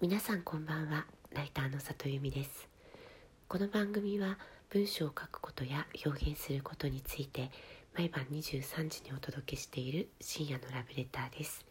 [0.00, 1.06] 皆さんこんばんは。
[1.34, 2.68] ライターの里由美です。
[3.48, 4.38] この番組は
[4.70, 7.50] 文章を書くことや表現することについて
[7.96, 11.66] 毎晩23時にお届けしている深夜のラブレターです。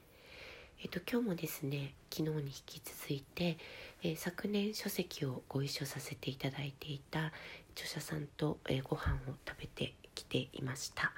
[0.84, 3.58] えっと今日もですね昨日に引き続いて、
[4.04, 7.32] えー、昨年書籍をご一緒させていただいていた
[7.75, 11.14] 著者さんと、えー、ご飯を食べてきていました、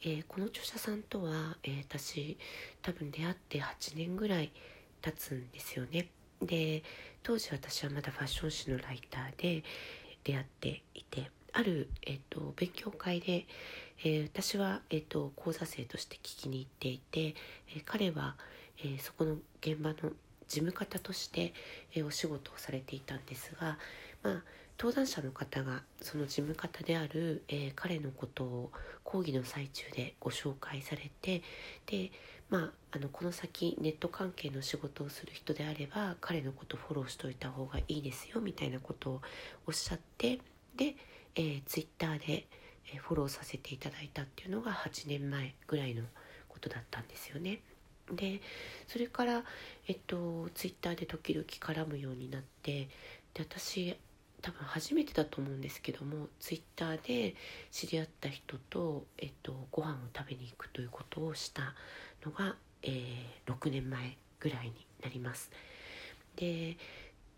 [0.00, 2.38] えー、この著者さんとは、え私
[2.80, 4.50] 多分出会って8年ぐらい
[5.02, 6.08] 経つんですよね。
[6.42, 6.82] で
[7.22, 9.62] 当時私はまだファッション誌のライターで
[10.24, 13.46] 出会っていてある、えっと、勉強会で、
[14.04, 18.36] えー、私は、えっと、講座生として聞きに行っていて、えー、彼は、
[18.78, 19.96] えー、そこの現場の
[20.48, 21.54] 事務方として、
[21.94, 23.78] えお仕事をされていたんですが、
[24.24, 24.42] まあ、
[24.80, 28.70] 登壇者の方がその事務方である、え彼のことを
[29.04, 31.42] 講義の最中でご紹介されて
[31.84, 32.10] で
[32.48, 39.22] まあ、あのこの先ネット関係の仕事をする人であれば彼のことフォローしといた方がいいですよみたいなことを
[39.68, 40.40] おっしゃって
[40.76, 40.96] で、
[41.36, 42.46] えー、ツイッターで
[42.96, 46.02] フォローさせていただいたっていうのが8年前ぐらいの
[46.48, 47.60] ことだったんですよね。
[48.12, 48.40] で
[48.88, 49.44] それから、
[49.86, 52.88] えっと、ツイッターで時々絡むようになって
[53.34, 53.96] で私
[54.42, 57.34] 多分初めてだと思うんですけどもツイッターで
[57.70, 61.74] 知り合った人と、えっと、ご飯を食べに行くということをした
[62.24, 65.50] のが、えー、6年前ぐらいになります。
[66.36, 66.76] で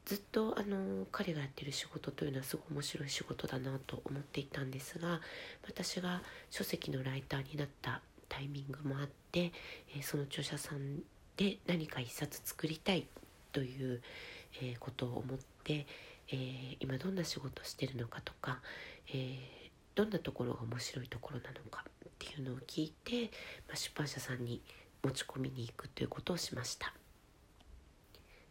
[0.05, 5.20] ずっとあの彼がやってる仕事というのはすごい面白い仕事だなと思っていたんですが
[5.64, 9.53] 私が書籍のライターになったタイミングもあって、
[9.95, 10.98] えー、その著者さん
[11.36, 13.06] で何か一冊作りたい
[13.53, 14.03] という、
[14.61, 15.86] えー、ことを思って、
[16.28, 18.61] えー、今どんな仕事してるのかとか、
[19.12, 19.39] え
[19.95, 23.31] どんなところが面白いところなのかっていうのを聞いて、
[23.69, 24.62] まあ、出版社さんに
[25.03, 26.95] 持ち込みに行くということをしました。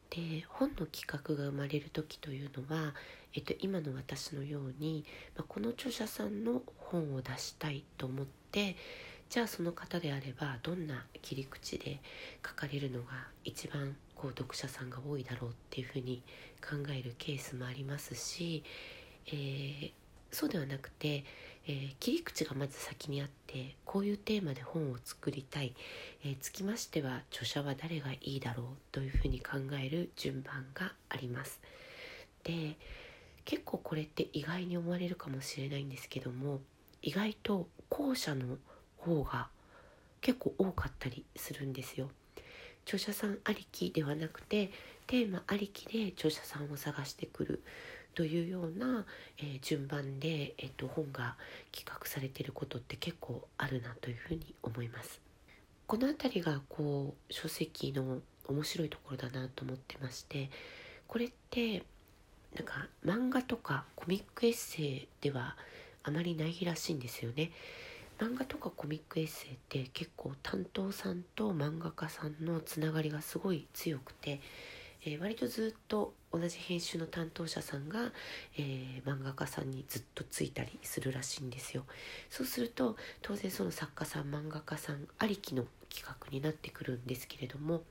[0.09, 2.93] で本の企画が生まれる時というのは、
[3.33, 5.05] えっと、今の私のように、
[5.37, 8.75] まあ、この著者さんの本を出したいと思って
[9.31, 12.01] じゃあその方であればどんな切り口で
[12.45, 13.13] 書かれるのが
[13.45, 16.21] 一番こう読者さんが多いだろうっていうふうに
[16.61, 18.61] 考えるケースもありますし、
[19.27, 19.91] えー、
[20.33, 21.23] そうではなくて、
[21.65, 25.75] えー、切り口がまず先にあってこういうテーマで本を作りたい、
[26.25, 31.61] えー、つきましては著者は誰がいいだろうというふうに考える順番があります。
[32.43, 32.75] で
[33.45, 36.59] 結構これって意外に思われるかもしれないんですけども
[37.01, 38.57] 意外と後者の
[39.01, 39.49] 方が
[40.21, 42.09] 結構多かったりするんですよ。
[42.85, 44.71] 著者さんありきではなくて
[45.07, 47.63] テーマありきで著者さんを探してくる
[48.15, 49.05] というような、
[49.37, 51.35] えー、順番で、えーと、本が
[51.71, 55.21] 企画されていることって結構あるなというふうに思います。
[55.87, 60.49] この辺りがこう書籍の面白いところだなと思ってまして
[61.07, 61.83] これって
[62.55, 65.57] なんか漫画とかコミックエッセイでは
[66.03, 67.51] あまりないらしいんですよね。
[68.21, 74.39] 漫画とかコミックエッセイって結構担当さんと漫画家さんのつながりがすごい強くて、
[75.03, 78.11] えー、割とずっと同じ編集の担当者さんが、
[78.59, 81.83] えー、漫画家さんにずっとついたりするらしいんですよ。
[82.29, 87.81] そうすると当然その作家さん漫画家さんありきの企画になってくるんですけれども、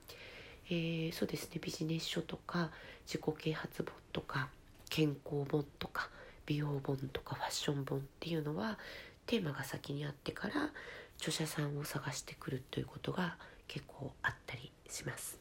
[0.69, 2.71] えー、そうですねビジネス書とか
[3.05, 4.47] 自己啓発本とか
[4.89, 6.09] 健康本とか
[6.45, 8.79] 美容本とかファッション本っていうのは
[9.25, 10.71] テーマが先にあってから
[11.17, 13.37] 著者さんを探してくるということが
[13.67, 15.39] 結構あったりします。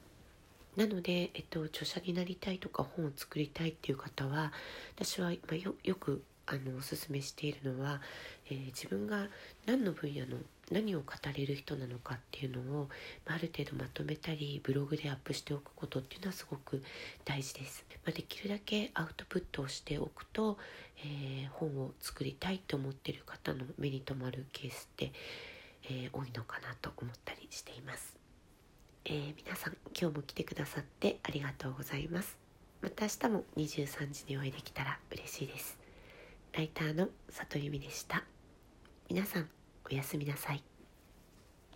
[0.77, 4.53] なので、えっと、著者になりたいとか本を作りたいっていう方は
[4.95, 8.01] 私はよよくあのおすすめしているのは、
[8.51, 9.29] えー、自分が
[9.67, 10.37] 何の分野の
[10.73, 11.07] 何を語
[11.37, 12.89] れる人なのかっていうのを、
[13.25, 16.83] まあ、る程度まとめたりブログでアップしておくことっていうのはすごく
[17.25, 17.85] 大事です。
[18.05, 20.59] まあ、できるだけアウトプットをしておくと、
[21.05, 25.13] えー、本を作りたいと思ってる方の目に留まるケースって、
[25.85, 28.17] えー、多いのかなと思ったりしています。
[29.05, 32.37] えー、皆さん今日も来てくださってありがとうございます。
[32.81, 35.80] また明日も23時にお会いできたら嬉しいです。
[36.53, 38.25] ライターの里由美でした。
[39.09, 39.49] 皆さん
[39.89, 40.63] おやすみなさい。